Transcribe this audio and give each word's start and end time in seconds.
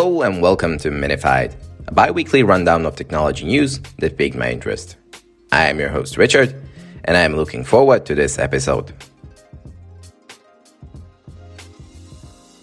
Hello 0.00 0.22
and 0.22 0.40
welcome 0.40 0.78
to 0.78 0.90
Minified, 0.90 1.54
a 1.86 1.92
bi 1.92 2.10
weekly 2.10 2.42
rundown 2.42 2.86
of 2.86 2.96
technology 2.96 3.44
news 3.44 3.80
that 3.98 4.16
piqued 4.16 4.34
my 4.34 4.50
interest. 4.50 4.96
I 5.52 5.68
am 5.68 5.78
your 5.78 5.90
host, 5.90 6.16
Richard, 6.16 6.54
and 7.04 7.18
I 7.18 7.20
am 7.20 7.36
looking 7.36 7.64
forward 7.64 8.06
to 8.06 8.14
this 8.14 8.38
episode. 8.38 8.94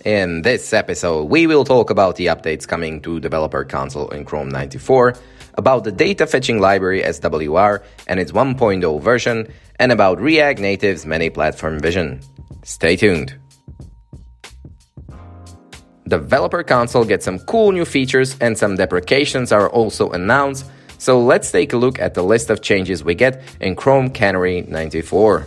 In 0.03 0.41
this 0.41 0.73
episode, 0.73 1.25
we 1.25 1.45
will 1.45 1.63
talk 1.63 1.91
about 1.91 2.15
the 2.15 2.25
updates 2.25 2.67
coming 2.67 3.01
to 3.01 3.19
Developer 3.19 3.63
Console 3.63 4.09
in 4.09 4.25
Chrome 4.25 4.49
94, 4.49 5.13
about 5.59 5.83
the 5.83 5.91
data 5.91 6.25
fetching 6.25 6.59
library 6.59 7.03
SWR 7.03 7.83
and 8.07 8.19
its 8.19 8.31
1.0 8.31 8.99
version, 8.99 9.47
and 9.77 9.91
about 9.91 10.19
React 10.19 10.59
Native's 10.59 11.05
many 11.05 11.29
platform 11.29 11.77
vision. 11.79 12.19
Stay 12.63 12.95
tuned. 12.95 13.35
Developer 16.07 16.63
Console 16.63 17.03
gets 17.03 17.25
some 17.25 17.39
cool 17.39 17.71
new 17.71 17.85
features 17.85 18.37
and 18.39 18.57
some 18.57 18.75
deprecations 18.75 19.51
are 19.51 19.69
also 19.69 20.09
announced, 20.11 20.65
so 20.97 21.19
let's 21.19 21.51
take 21.51 21.73
a 21.73 21.77
look 21.77 21.99
at 21.99 22.13
the 22.13 22.23
list 22.23 22.49
of 22.49 22.61
changes 22.61 23.03
we 23.03 23.13
get 23.13 23.41
in 23.59 23.75
Chrome 23.75 24.09
Canary 24.09 24.61
94. 24.61 25.45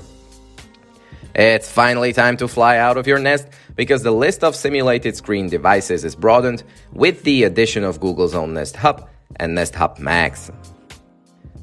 It's 1.35 1.71
finally 1.71 2.13
time 2.13 2.37
to 2.39 2.49
fly 2.49 2.79
out 2.79 2.97
of 2.97 3.07
your 3.07 3.19
nest 3.19 3.49
because 3.77 4.03
the 4.03 4.11
list 4.11 4.45
of 4.45 4.55
simulated 4.57 5.17
screen 5.17 5.49
devices 5.49 6.05
is 6.05 6.15
broadened 6.15 6.65
with 6.93 7.23
the 7.23 7.45
addition 7.45 7.85
of 7.85 8.01
Google's 8.01 8.35
own 8.35 8.55
Nest 8.55 8.77
Hub 8.77 9.09
and 9.37 9.55
Nest 9.55 9.75
Hub 9.75 9.99
Max. 9.99 10.51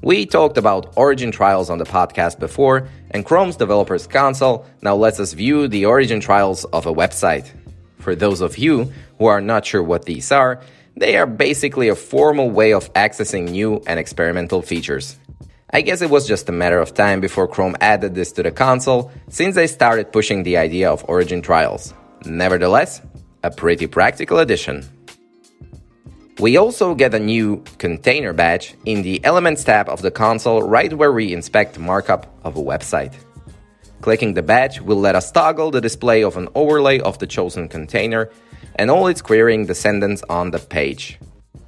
We 0.01 0.25
talked 0.25 0.57
about 0.57 0.93
Origin 0.95 1.31
trials 1.31 1.70
on 1.70 1.79
the 1.79 1.85
podcast 1.85 2.39
before, 2.39 2.87
and 3.11 3.25
Chrome's 3.25 3.57
Developers 3.57 4.07
Console 4.07 4.65
now 4.81 4.95
lets 4.95 5.20
us 5.20 5.34
view 5.34 5.67
the 5.67 5.85
Origin 5.85 6.20
trials 6.20 6.65
of 6.65 6.85
a 6.85 6.93
website. 6.93 7.51
For 7.99 8.15
those 8.15 8.41
of 8.41 8.57
you 8.57 8.91
who 9.17 9.26
are 9.26 9.41
not 9.41 9.65
sure 9.65 9.84
what 9.84 10.05
these 10.05 10.31
are, 10.31 10.62
they 10.95 11.17
are 11.17 11.27
basically 11.27 11.90
a 11.90 11.95
formal 11.95 12.49
way 12.49 12.73
of 12.73 12.91
accessing 12.93 13.51
new 13.51 13.81
and 13.85 13.99
experimental 13.99 14.62
features. 14.62 15.17
I 15.71 15.81
guess 15.81 16.01
it 16.01 16.09
was 16.09 16.27
just 16.27 16.49
a 16.49 16.54
matter 16.54 16.79
of 16.79 16.93
time 16.93 17.20
before 17.20 17.48
Chrome 17.48 17.76
added 17.81 18.15
this 18.15 18.31
to 18.34 18.43
the 18.43 18.51
console, 18.51 19.12
since 19.29 19.55
they 19.55 19.67
started 19.67 20.13
pushing 20.13 20.43
the 20.43 20.57
idea 20.57 20.89
of 20.89 21.04
Origin 21.07 21.41
trials. 21.41 21.93
Nevertheless, 22.26 23.01
a 23.43 23.51
pretty 23.51 23.85
practical 23.85 24.39
addition. 24.39 24.85
We 26.39 26.55
also 26.55 26.95
get 26.95 27.13
a 27.13 27.20
new 27.20 27.63
container 27.79 28.32
badge 28.32 28.76
in 28.85 29.01
the 29.01 29.23
Elements 29.26 29.63
tab 29.63 29.89
of 29.89 30.01
the 30.01 30.11
console 30.11 30.61
right 30.61 30.93
where 30.93 31.11
we 31.11 31.34
inspect 31.34 31.79
markup 31.79 32.27
of 32.43 32.55
a 32.55 32.61
website. 32.61 33.13
Clicking 34.01 34.34
the 34.34 34.43
badge 34.43 34.79
will 34.79 34.99
let 34.99 35.15
us 35.15 35.31
toggle 35.31 35.71
the 35.71 35.81
display 35.81 36.23
of 36.23 36.37
an 36.37 36.49
overlay 36.55 36.99
of 36.99 37.17
the 37.20 37.27
chosen 37.27 37.67
container 37.67 38.29
and 38.76 38.91
all 38.91 39.07
its 39.07 39.21
querying 39.21 39.65
descendants 39.65 40.23
on 40.29 40.51
the 40.51 40.59
page. 40.59 41.20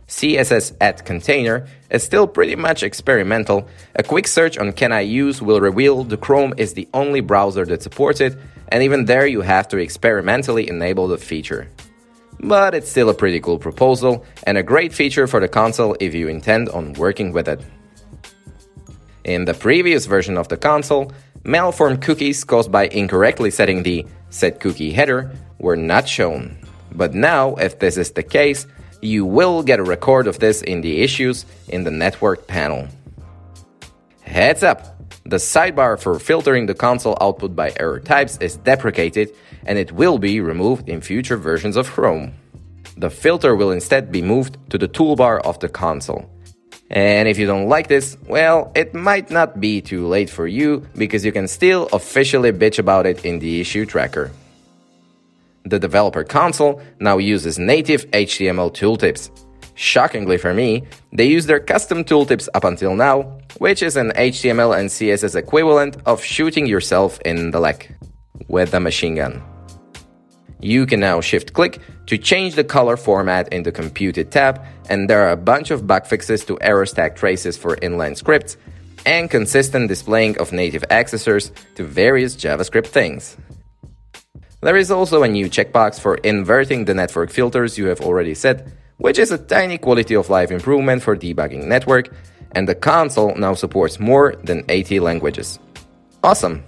CSS 0.07 0.73
@container 1.05 1.67
is 1.91 2.03
still 2.03 2.27
pretty 2.27 2.55
much 2.55 2.81
experimental. 2.81 3.67
A 3.95 4.03
quick 4.03 4.27
search 4.27 4.57
on 4.57 4.71
can 4.71 4.91
I 4.91 5.01
use 5.01 5.41
will 5.41 5.61
reveal 5.61 6.03
the 6.03 6.17
Chrome 6.17 6.53
is 6.57 6.73
the 6.73 6.87
only 6.93 7.21
browser 7.21 7.65
that 7.65 7.83
supports 7.83 8.19
it, 8.19 8.35
and 8.69 8.81
even 8.81 9.05
there 9.05 9.27
you 9.27 9.41
have 9.41 9.67
to 9.67 9.77
experimentally 9.77 10.67
enable 10.67 11.07
the 11.07 11.17
feature. 11.17 11.67
But 12.39 12.73
it's 12.73 12.89
still 12.89 13.09
a 13.09 13.13
pretty 13.13 13.39
cool 13.39 13.59
proposal 13.59 14.23
and 14.43 14.57
a 14.57 14.63
great 14.63 14.93
feature 14.93 15.27
for 15.27 15.39
the 15.39 15.47
console 15.47 15.95
if 15.99 16.15
you 16.15 16.27
intend 16.27 16.69
on 16.69 16.93
working 16.93 17.31
with 17.31 17.47
it. 17.47 17.61
In 19.25 19.45
the 19.45 19.53
previous 19.53 20.07
version 20.07 20.37
of 20.37 20.47
the 20.47 20.57
console, 20.57 21.11
malformed 21.43 22.01
cookies 22.01 22.43
caused 22.43 22.71
by 22.71 22.87
incorrectly 22.87 23.51
setting 23.51 23.83
the 23.83 24.05
set 24.29 24.59
cookie 24.59 24.91
header 24.91 25.31
were 25.59 25.75
not 25.75 26.07
shown. 26.07 26.57
But 26.91 27.13
now, 27.13 27.55
if 27.55 27.79
this 27.79 27.97
is 27.97 28.11
the 28.11 28.23
case, 28.23 28.67
you 29.01 29.25
will 29.25 29.63
get 29.63 29.79
a 29.79 29.83
record 29.83 30.27
of 30.27 30.39
this 30.39 30.61
in 30.61 30.81
the 30.81 31.01
issues 31.01 31.45
in 31.67 31.83
the 31.83 31.91
network 31.91 32.47
panel. 32.47 32.87
Heads 34.21 34.63
up! 34.63 34.95
The 35.25 35.37
sidebar 35.37 35.99
for 35.99 36.17
filtering 36.17 36.65
the 36.65 36.73
console 36.73 37.17
output 37.21 37.55
by 37.55 37.73
error 37.79 37.99
types 37.99 38.37
is 38.37 38.57
deprecated 38.57 39.31
and 39.65 39.77
it 39.77 39.91
will 39.91 40.17
be 40.17 40.41
removed 40.41 40.89
in 40.89 41.01
future 41.01 41.37
versions 41.37 41.75
of 41.77 41.89
Chrome. 41.89 42.33
The 42.97 43.09
filter 43.09 43.55
will 43.55 43.71
instead 43.71 44.11
be 44.11 44.21
moved 44.21 44.57
to 44.71 44.77
the 44.77 44.87
toolbar 44.87 45.39
of 45.41 45.59
the 45.59 45.69
console. 45.69 46.29
And 46.89 47.27
if 47.27 47.37
you 47.37 47.45
don't 47.45 47.69
like 47.69 47.87
this, 47.87 48.17
well, 48.27 48.71
it 48.75 48.93
might 48.93 49.29
not 49.29 49.59
be 49.59 49.81
too 49.81 50.07
late 50.07 50.29
for 50.29 50.47
you 50.47 50.85
because 50.97 51.23
you 51.23 51.31
can 51.31 51.47
still 51.47 51.87
officially 51.93 52.51
bitch 52.51 52.79
about 52.79 53.05
it 53.05 53.25
in 53.25 53.39
the 53.39 53.61
issue 53.61 53.85
tracker. 53.85 54.31
The 55.65 55.77
developer 55.77 56.23
console 56.23 56.81
now 56.99 57.19
uses 57.19 57.59
native 57.59 58.09
HTML 58.11 58.73
tooltips. 58.73 59.29
Shockingly 59.75 60.37
for 60.37 60.53
me, 60.53 60.83
they 61.13 61.25
use 61.25 61.45
their 61.45 61.59
custom 61.59 62.03
tooltips 62.03 62.49
up 62.53 62.63
until 62.63 62.95
now, 62.95 63.39
which 63.59 63.83
is 63.83 63.95
an 63.95 64.11
HTML 64.11 64.77
and 64.77 64.89
CSS 64.89 65.35
equivalent 65.35 65.97
of 66.05 66.23
shooting 66.23 66.65
yourself 66.65 67.19
in 67.21 67.51
the 67.51 67.59
leg 67.59 67.95
with 68.47 68.73
a 68.73 68.79
machine 68.79 69.15
gun. 69.15 69.43
You 70.61 70.85
can 70.85 70.99
now 70.99 71.21
shift 71.21 71.53
click 71.53 71.79
to 72.07 72.17
change 72.17 72.55
the 72.55 72.63
color 72.63 72.97
format 72.97 73.51
in 73.53 73.63
the 73.63 73.71
computed 73.71 74.31
tab, 74.31 74.61
and 74.89 75.09
there 75.09 75.25
are 75.25 75.31
a 75.31 75.37
bunch 75.37 75.71
of 75.71 75.87
bug 75.87 76.05
fixes 76.05 76.43
to 76.45 76.57
error 76.61 76.85
stack 76.85 77.15
traces 77.15 77.57
for 77.57 77.77
inline 77.77 78.17
scripts 78.17 78.57
and 79.05 79.29
consistent 79.29 79.87
displaying 79.87 80.37
of 80.39 80.51
native 80.51 80.83
accessors 80.91 81.51
to 81.75 81.83
various 81.83 82.35
JavaScript 82.35 82.87
things. 82.87 83.37
There 84.61 84.75
is 84.75 84.91
also 84.91 85.23
a 85.23 85.27
new 85.29 85.45
checkbox 85.45 86.01
for 86.01 86.15
inverting 86.15 86.83
the 86.83 86.93
network 86.93 87.29
filters 87.29 87.77
you 87.77 87.85
have 87.85 88.01
already 88.01 88.33
set, 88.33 88.67
which 88.97 89.17
is 89.17 89.31
a 89.31 89.37
tiny 89.37 89.77
quality 89.77 90.15
of 90.15 90.29
life 90.29 90.51
improvement 90.51 91.01
for 91.01 91.15
debugging 91.15 91.65
network, 91.65 92.09
and 92.51 92.67
the 92.67 92.75
console 92.75 93.33
now 93.35 93.53
supports 93.53 93.99
more 93.99 94.35
than 94.43 94.65
80 94.67 94.99
languages. 94.99 95.59
Awesome! 96.21 96.63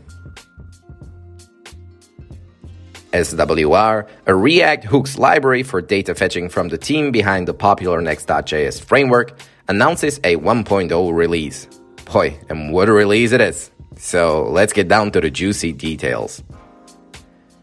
SWR, 3.12 4.08
a 4.26 4.36
React 4.36 4.84
hooks 4.86 5.18
library 5.18 5.64
for 5.64 5.82
data 5.82 6.16
fetching 6.16 6.50
from 6.50 6.70
the 6.70 6.78
team 6.78 7.12
behind 7.12 7.48
the 7.48 7.54
popular 7.54 8.02
Next.js 8.02 8.82
framework, 8.82 9.40
announces 9.68 10.18
a 10.24 10.38
1.0 10.38 11.14
release. 11.14 11.68
Boy, 12.06 12.40
and 12.50 12.74
what 12.74 12.90
a 12.90 12.94
release 12.94 13.32
it 13.32 13.42
is! 13.42 13.72
So 13.98 14.44
let's 14.50 14.74
get 14.74 14.88
down 14.88 15.12
to 15.12 15.22
the 15.22 15.30
juicy 15.30 15.74
details. 15.74 16.42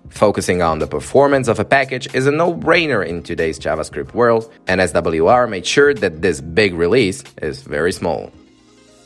Focusing 0.09 0.63
on 0.63 0.79
the 0.79 0.87
performance 0.87 1.49
of 1.49 1.59
a 1.59 1.65
package 1.65 2.15
is 2.15 2.27
a 2.27 2.33
no-brainer 2.33 3.07
in 3.07 3.23
today's 3.23 3.59
JavaScript 3.59 4.15
world, 4.15 4.53
and 4.67 4.81
SWR 4.81 5.49
made 5.49 5.67
sure 5.67 5.95
that 5.95 6.23
this 6.23 6.41
big 6.41 6.75
release 6.75 7.23
is 7.41 7.63
very 7.63 7.93
small. 7.93 8.31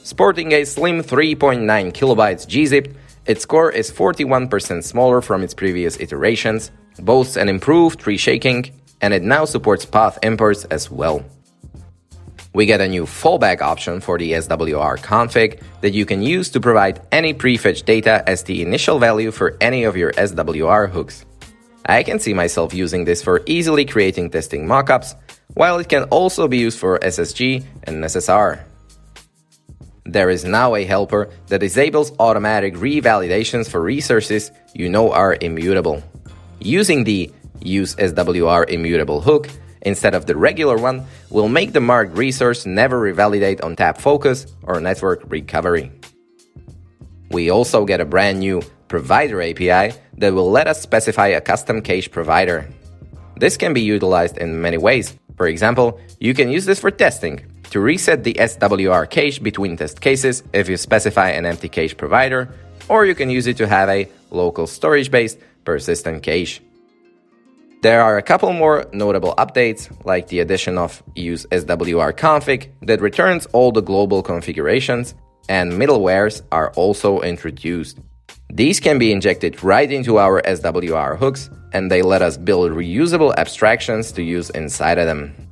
Sporting 0.05 0.53
a 0.53 0.65
slim 0.65 1.03
3.9 1.03 1.93
kilobytes 1.93 2.47
gzip, 2.47 2.95
its 3.27 3.44
core 3.44 3.71
is 3.71 3.91
41% 3.91 4.83
smaller 4.83 5.21
from 5.21 5.43
its 5.43 5.55
previous 5.55 5.99
iterations, 6.00 6.72
boasts 6.99 7.37
an 7.37 7.49
improved 7.49 8.00
tree 8.00 8.16
shaking, 8.16 8.72
and 9.00 9.15
it 9.15 9.22
now 9.22 9.44
supports 9.44 9.84
path 9.84 10.19
imports 10.22 10.65
as 10.66 10.91
well. 10.91 11.25
We 12.55 12.66
get 12.66 12.81
a 12.81 12.88
new 12.88 13.05
fallback 13.05 13.62
option 13.62 14.00
for 14.00 14.19
the 14.19 14.32
SWR 14.32 14.99
config 14.99 15.62
that 15.81 15.94
you 15.94 16.05
can 16.05 16.22
use 16.22 16.50
to 16.50 16.61
provide 16.61 17.00
any 17.11 17.32
prefetch 17.32 17.84
data 17.84 18.22
as 18.28 18.43
the 18.43 18.61
initial 18.61 18.99
value 18.99 19.31
for 19.31 19.56
any 19.61 19.84
of 19.84 19.97
your 19.97 20.12
SWR 20.12 20.91
hooks. 20.91 21.25
I 21.87 22.03
can 22.03 22.19
see 22.19 22.34
myself 22.34 22.75
using 22.75 23.05
this 23.05 23.22
for 23.22 23.43
easily 23.47 23.84
creating 23.84 24.31
testing 24.31 24.66
mockups, 24.66 25.15
while 25.55 25.78
it 25.78 25.88
can 25.88 26.05
also 26.05 26.47
be 26.47 26.59
used 26.59 26.78
for 26.78 26.99
SSG 26.99 27.65
and 27.84 28.05
SSR. 28.05 28.61
There 30.05 30.31
is 30.31 30.45
now 30.45 30.75
a 30.75 30.85
helper 30.85 31.31
that 31.47 31.61
disables 31.61 32.12
automatic 32.19 32.75
revalidations 32.75 33.69
for 33.71 33.81
resources 33.81 34.50
you 34.75 34.88
know 34.88 35.12
are 35.12 35.37
immutable. 35.41 36.03
Using 36.61 37.05
the 37.05 37.31
Use 37.65 37.94
SWR 37.94 38.69
immutable 38.69 39.21
hook, 39.21 39.49
instead 39.82 40.15
of 40.15 40.26
the 40.26 40.37
regular 40.37 40.76
one 40.76 41.05
will 41.31 41.49
make 41.49 41.73
the 41.73 41.81
marked 41.81 42.17
resource 42.17 42.67
never 42.67 43.00
revalidate 43.00 43.62
on 43.62 43.76
tab 43.76 43.99
focus 43.99 44.47
or 44.65 44.81
network 44.81 45.23
recovery. 45.26 45.93
We 47.31 47.50
also 47.50 47.85
get 47.85 48.00
a 48.00 48.05
brand 48.05 48.41
new 48.41 48.62
provider 48.88 49.41
API 49.41 49.94
that 50.19 50.35
will 50.35 50.50
let 50.50 50.67
us 50.67 50.82
specify 50.82 51.29
a 51.29 51.41
custom 51.41 51.81
cache 51.81 52.11
provider. 52.11 52.69
This 53.37 53.56
can 53.56 53.73
be 53.73 53.81
utilized 53.81 54.38
in 54.38 54.61
many 54.61 54.79
ways. 54.79 55.17
For 55.37 55.47
example, 55.47 55.99
you 56.21 56.35
can 56.35 56.50
use 56.50 56.67
this 56.67 56.81
for 56.81 56.91
testing 56.91 57.51
to 57.73 57.81
reset 57.81 58.23
the 58.23 58.35
SWR 58.35 59.09
cache 59.09 59.39
between 59.39 59.79
test 59.79 60.03
cases 60.03 60.43
if 60.53 60.69
you 60.69 60.77
specify 60.77 61.31
an 61.31 61.47
empty 61.47 61.71
cache 61.71 61.97
provider, 61.97 62.53
or 62.89 63.07
you 63.07 63.15
can 63.15 63.31
use 63.31 63.47
it 63.47 63.57
to 63.57 63.67
have 63.67 63.89
a 63.89 64.07
local 64.31 64.67
storage 64.67 65.11
based 65.11 65.39
persistent 65.65 66.23
cache. 66.23 66.61
There 67.81 68.03
are 68.03 68.19
a 68.19 68.23
couple 68.23 68.53
more 68.53 68.85
notable 68.93 69.35
updates, 69.39 69.91
like 70.05 70.29
the 70.29 70.41
addition 70.41 70.77
of 70.77 71.03
use 71.17 71.47
SWR 71.47 72.13
config 72.13 72.69
that 72.83 73.01
returns 73.01 73.47
all 73.47 73.73
the 73.73 73.81
global 73.81 74.23
configurations, 74.23 75.15
and 75.49 75.73
middlewares 75.73 76.43
are 76.53 76.73
also 76.73 77.23
introduced. 77.23 77.99
These 78.53 78.81
can 78.81 78.99
be 78.99 79.13
injected 79.13 79.65
right 79.65 79.91
into 79.91 80.19
our 80.19 80.43
SWR 80.43 81.17
hooks, 81.17 81.49
and 81.73 81.91
they 81.91 82.03
let 82.03 82.21
us 82.21 82.37
build 82.37 82.71
reusable 82.73 83.35
abstractions 83.37 84.13
to 84.13 84.23
use 84.23 84.51
inside 84.51 84.99
of 84.99 85.07
them. 85.07 85.51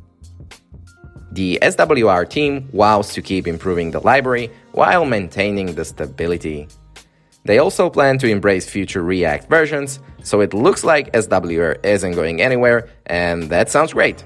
The 1.40 1.58
SWR 1.62 2.28
team 2.28 2.68
vows 2.70 3.14
to 3.14 3.22
keep 3.22 3.48
improving 3.48 3.92
the 3.92 4.00
library 4.00 4.50
while 4.72 5.06
maintaining 5.06 5.74
the 5.74 5.86
stability. 5.86 6.68
They 7.46 7.56
also 7.56 7.88
plan 7.88 8.18
to 8.18 8.28
embrace 8.28 8.68
future 8.68 9.02
React 9.02 9.48
versions, 9.48 10.00
so 10.22 10.42
it 10.42 10.52
looks 10.52 10.84
like 10.84 11.10
SWR 11.14 11.82
isn't 11.82 12.12
going 12.12 12.42
anywhere, 12.42 12.90
and 13.06 13.44
that 13.44 13.70
sounds 13.70 13.94
great. 13.94 14.22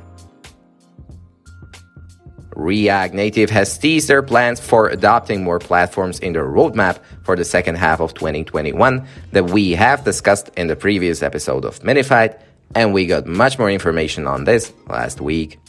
React 2.57 3.15
Native 3.15 3.51
has 3.51 3.79
teased 3.79 4.09
their 4.09 4.25
plans 4.25 4.59
for 4.59 4.89
adopting 4.89 5.45
more 5.45 5.61
platforms 5.61 6.19
in 6.19 6.33
their 6.33 6.49
roadmap 6.49 6.99
for 7.23 7.37
the 7.37 7.45
second 7.45 7.77
half 7.77 8.01
of 8.01 8.15
2021 8.15 9.07
that 9.31 9.51
we 9.51 9.71
have 9.71 10.03
discussed 10.03 10.51
in 10.57 10.67
the 10.67 10.75
previous 10.75 11.23
episode 11.23 11.65
of 11.65 11.79
Minified, 11.79 12.41
and 12.75 12.93
we 12.93 13.07
got 13.07 13.25
much 13.25 13.57
more 13.57 13.71
information 13.71 14.27
on 14.27 14.43
this 14.43 14.73
last 14.89 15.21
week. 15.21 15.61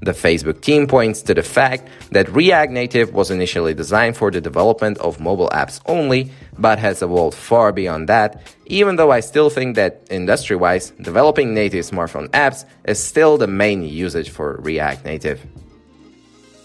The 0.00 0.12
Facebook 0.12 0.60
team 0.60 0.86
points 0.86 1.22
to 1.22 1.34
the 1.34 1.42
fact 1.42 1.88
that 2.10 2.28
React 2.30 2.72
Native 2.72 3.14
was 3.14 3.30
initially 3.30 3.74
designed 3.74 4.16
for 4.16 4.30
the 4.30 4.40
development 4.40 4.98
of 4.98 5.20
mobile 5.20 5.48
apps 5.50 5.80
only, 5.86 6.30
but 6.58 6.78
has 6.78 7.00
evolved 7.00 7.36
far 7.36 7.72
beyond 7.72 8.08
that, 8.08 8.42
even 8.66 8.96
though 8.96 9.12
I 9.12 9.20
still 9.20 9.50
think 9.50 9.76
that 9.76 10.06
industry 10.10 10.56
wise, 10.56 10.90
developing 11.00 11.54
native 11.54 11.84
smartphone 11.84 12.28
apps 12.30 12.64
is 12.84 13.02
still 13.02 13.38
the 13.38 13.46
main 13.46 13.82
usage 13.84 14.30
for 14.30 14.56
React 14.62 15.04
Native. 15.04 15.46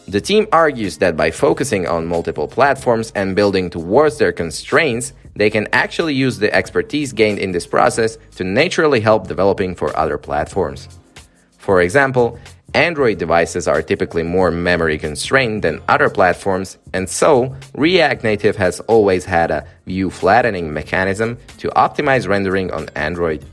The 0.08 0.22
team 0.22 0.48
argues 0.52 0.98
that 0.98 1.16
by 1.16 1.30
focusing 1.30 1.86
on 1.86 2.08
multiple 2.08 2.48
platforms 2.48 3.12
and 3.14 3.36
building 3.36 3.70
towards 3.70 4.18
their 4.18 4.32
constraints, 4.32 5.14
they 5.36 5.52
can 5.52 5.68
actually 5.72 6.16
use 6.16 6.40
the 6.40 6.52
expertise 6.52 7.14
gained 7.14 7.38
in 7.38 7.52
this 7.52 7.68
process 7.68 8.18
to 8.38 8.44
naturally 8.44 9.02
help 9.02 9.28
developing 9.28 9.76
for 9.76 9.96
other 9.96 10.18
platforms. 10.18 10.90
For 11.60 11.82
example, 11.82 12.40
Android 12.74 13.18
devices 13.18 13.68
are 13.68 13.82
typically 13.82 14.24
more 14.24 14.52
memory 14.52 14.98
constrained 14.98 15.64
than 15.64 15.82
other 15.88 16.10
platforms, 16.10 16.78
and 16.94 17.10
so 17.10 17.56
React 17.74 18.24
Native 18.24 18.56
has 18.58 18.80
always 18.82 19.26
had 19.26 19.50
a 19.50 19.66
view 19.86 20.10
flattening 20.10 20.72
mechanism 20.72 21.38
to 21.58 21.70
optimize 21.70 22.28
rendering 22.28 22.72
on 22.72 22.90
Android. 22.96 23.44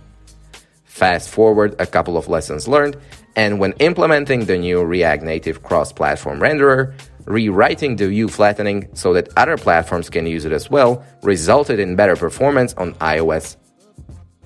Fast 0.84 1.30
forward 1.30 1.74
a 1.78 1.86
couple 1.86 2.16
of 2.16 2.28
lessons 2.28 2.68
learned, 2.68 2.96
and 3.36 3.58
when 3.58 3.72
implementing 3.74 4.44
the 4.44 4.58
new 4.58 4.84
React 4.84 5.22
Native 5.22 5.62
cross 5.62 5.92
platform 5.92 6.38
renderer, 6.38 6.94
rewriting 7.24 7.96
the 7.96 8.08
view 8.08 8.28
flattening 8.28 8.88
so 8.94 9.12
that 9.12 9.28
other 9.36 9.56
platforms 9.56 10.08
can 10.10 10.26
use 10.26 10.44
it 10.44 10.52
as 10.52 10.70
well 10.70 11.04
resulted 11.22 11.80
in 11.80 11.96
better 11.96 12.16
performance 12.16 12.72
on 12.74 12.94
iOS. 12.94 13.56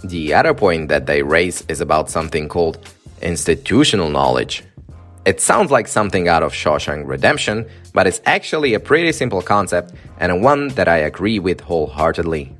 The 0.03 0.33
other 0.33 0.55
point 0.55 0.89
that 0.89 1.07
they 1.07 1.23
raise 1.23 1.63
is 1.69 1.81
about 1.81 2.09
something 2.09 2.49
called 2.49 2.79
institutional 3.23 4.11
knowledge. 4.11 4.65
It 5.27 5.41
sounds 5.41 5.71
like 5.71 5.87
something 5.87 6.29
out 6.29 6.43
of 6.43 6.53
Shawshank 6.53 7.07
Redemption, 7.07 7.69
but 7.93 8.07
it's 8.07 8.23
actually 8.25 8.75
a 8.75 8.81
pretty 8.81 9.13
simple 9.13 9.43
concept 9.43 9.93
and 10.19 10.43
one 10.43 10.69
that 10.69 10.89
I 10.89 10.99
agree 10.99 11.39
with 11.39 11.61
wholeheartedly. 11.61 12.57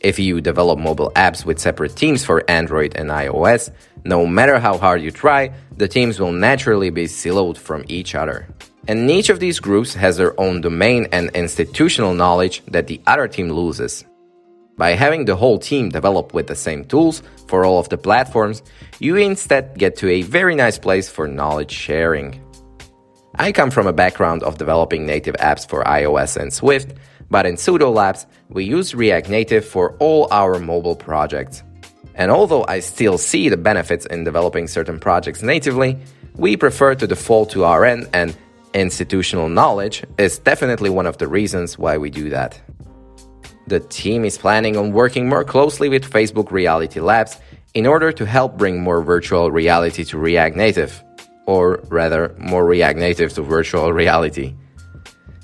If 0.00 0.18
you 0.18 0.40
develop 0.40 0.78
mobile 0.78 1.10
apps 1.16 1.44
with 1.44 1.58
separate 1.58 1.96
teams 1.96 2.24
for 2.24 2.48
Android 2.48 2.96
and 2.96 3.10
iOS, 3.10 3.70
no 4.04 4.26
matter 4.26 4.58
how 4.58 4.78
hard 4.78 5.02
you 5.02 5.10
try, 5.10 5.52
the 5.76 5.88
teams 5.88 6.18
will 6.18 6.32
naturally 6.32 6.90
be 6.90 7.04
siloed 7.04 7.58
from 7.58 7.84
each 7.88 8.14
other. 8.14 8.46
And 8.88 9.10
each 9.10 9.28
of 9.28 9.40
these 9.40 9.60
groups 9.60 9.92
has 9.94 10.16
their 10.16 10.38
own 10.40 10.62
domain 10.62 11.08
and 11.12 11.30
institutional 11.34 12.14
knowledge 12.14 12.62
that 12.68 12.86
the 12.86 13.00
other 13.06 13.28
team 13.28 13.50
loses. 13.50 14.04
By 14.80 14.92
having 14.92 15.26
the 15.26 15.36
whole 15.36 15.58
team 15.58 15.90
develop 15.90 16.32
with 16.32 16.46
the 16.46 16.56
same 16.56 16.86
tools 16.86 17.22
for 17.48 17.66
all 17.66 17.78
of 17.78 17.90
the 17.90 17.98
platforms, 17.98 18.62
you 18.98 19.14
instead 19.16 19.76
get 19.76 19.94
to 19.96 20.08
a 20.08 20.22
very 20.22 20.54
nice 20.54 20.78
place 20.78 21.06
for 21.06 21.28
knowledge 21.28 21.70
sharing. 21.70 22.40
I 23.34 23.52
come 23.52 23.70
from 23.70 23.86
a 23.86 23.92
background 23.92 24.42
of 24.42 24.56
developing 24.56 25.04
native 25.04 25.34
apps 25.34 25.68
for 25.68 25.84
iOS 25.84 26.38
and 26.38 26.50
Swift, 26.50 26.94
but 27.28 27.44
in 27.44 27.56
Sudo 27.56 27.92
Labs, 27.92 28.24
we 28.48 28.64
use 28.64 28.94
React 28.94 29.28
Native 29.28 29.66
for 29.66 29.98
all 29.98 30.28
our 30.30 30.58
mobile 30.58 30.96
projects. 30.96 31.62
And 32.14 32.30
although 32.30 32.64
I 32.66 32.80
still 32.80 33.18
see 33.18 33.50
the 33.50 33.58
benefits 33.58 34.06
in 34.06 34.24
developing 34.24 34.66
certain 34.66 34.98
projects 34.98 35.42
natively, 35.42 35.98
we 36.36 36.56
prefer 36.56 36.94
to 36.94 37.06
default 37.06 37.50
to 37.50 37.66
RN 37.66 38.08
and 38.14 38.34
institutional 38.72 39.50
knowledge 39.50 40.04
is 40.16 40.38
definitely 40.38 40.88
one 40.88 41.04
of 41.04 41.18
the 41.18 41.28
reasons 41.28 41.76
why 41.76 41.98
we 41.98 42.08
do 42.08 42.30
that. 42.30 42.58
The 43.70 43.78
team 43.78 44.24
is 44.24 44.36
planning 44.36 44.76
on 44.76 44.90
working 44.90 45.28
more 45.28 45.44
closely 45.44 45.88
with 45.88 46.10
Facebook 46.10 46.50
Reality 46.50 46.98
Labs 46.98 47.38
in 47.72 47.86
order 47.86 48.10
to 48.10 48.26
help 48.26 48.58
bring 48.58 48.82
more 48.82 49.00
virtual 49.00 49.52
reality 49.52 50.02
to 50.06 50.18
React 50.18 50.56
Native, 50.56 51.04
or 51.46 51.78
rather, 51.88 52.34
more 52.36 52.66
React 52.66 52.98
Native 52.98 53.32
to 53.34 53.42
virtual 53.42 53.92
reality. 53.92 54.56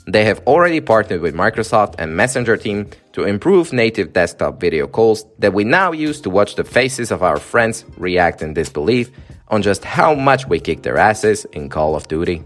They 0.09 0.25
have 0.25 0.41
already 0.45 0.81
partnered 0.81 1.21
with 1.21 1.37
Microsoft 1.37 1.95
and 2.01 2.17
Messenger 2.17 2.57
team 2.57 2.91
to 3.13 3.23
improve 3.23 3.73
native 3.73 4.13
desktop 4.13 4.59
video 4.59 4.89
calls 4.89 5.25
that 5.39 5.55
we 5.55 5.63
now 5.63 5.93
use 5.93 6.21
to 6.23 6.29
watch 6.29 6.57
the 6.57 6.65
faces 6.65 7.13
of 7.13 7.23
our 7.23 7.39
friends 7.39 7.85
react 7.97 8.43
in 8.43 8.55
disbelief 8.55 9.09
on 9.47 9.63
just 9.63 9.85
how 9.85 10.17
much 10.17 10.49
we 10.49 10.59
kick 10.59 10.83
their 10.83 10.99
asses 10.99 11.45
in 11.53 11.69
Call 11.69 11.95
of 11.95 12.09
Duty. 12.09 12.43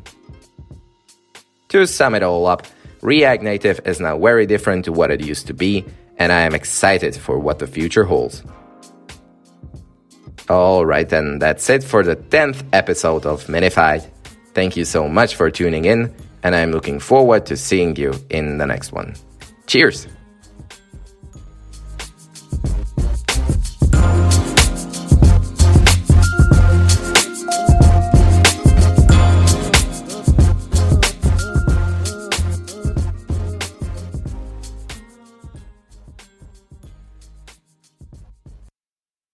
To 1.71 1.87
sum 1.87 2.15
it 2.15 2.23
all 2.23 2.45
up, 2.45 2.67
React 3.03 3.43
Native 3.43 3.81
is 3.85 4.01
now 4.01 4.19
very 4.19 4.47
different 4.47 4.85
to 4.85 4.93
what 4.93 5.11
it 5.11 5.25
used 5.25 5.47
to 5.47 5.55
be, 5.55 5.85
and 6.19 6.33
I 6.33 6.43
am 6.43 6.55
excited 6.55 7.17
for 7.17 7.39
what 7.39 7.59
the 7.59 7.67
future 7.67 8.05
holds. 8.05 8.43
Alright, 10.49 11.13
and 11.13 11.41
that's 11.41 11.71
it 11.71 11.85
for 11.85 12.03
the 12.03 12.17
10th 12.17 12.65
episode 12.73 13.25
of 13.25 13.47
Minified. 13.47 14.09
Thank 14.53 14.77
you 14.77 14.85
so 14.85 15.09
much 15.09 15.37
for 15.37 15.51
tuning 15.51 15.85
in 15.85 16.13
and 16.43 16.55
I'm 16.55 16.73
looking 16.73 16.99
forward 17.01 17.47
to 17.47 17.57
seeing 17.57 17.97
you 17.97 18.13
in 18.31 18.59
the 18.59 18.67
next 18.67 18.93
one. 18.93 19.15
Cheers! 19.67 20.07